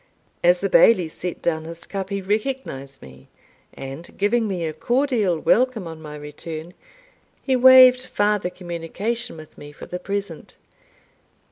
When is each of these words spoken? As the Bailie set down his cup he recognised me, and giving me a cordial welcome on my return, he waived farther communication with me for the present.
As 0.43 0.61
the 0.61 0.67
Bailie 0.67 1.09
set 1.09 1.43
down 1.43 1.65
his 1.65 1.85
cup 1.85 2.09
he 2.09 2.23
recognised 2.23 3.03
me, 3.03 3.27
and 3.75 4.17
giving 4.17 4.47
me 4.47 4.65
a 4.65 4.73
cordial 4.73 5.37
welcome 5.37 5.85
on 5.87 6.01
my 6.01 6.15
return, 6.15 6.73
he 7.43 7.55
waived 7.55 8.07
farther 8.07 8.49
communication 8.49 9.37
with 9.37 9.59
me 9.59 9.71
for 9.71 9.85
the 9.85 9.99
present. 9.99 10.57